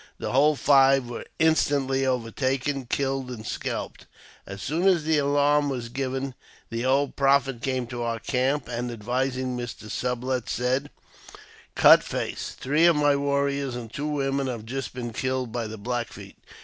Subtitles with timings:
[0.17, 4.07] The whole five were instantly overtaken, killed, and scalped.
[4.47, 6.33] As soon as the alarm was given,
[6.71, 9.91] the old prophet came to our camp, and, addressing Mr.
[9.91, 10.89] Sublet, said,"
[11.75, 15.77] Cut Face, three of my warriors and two women have just been killed by the
[15.77, 16.39] Black Feet.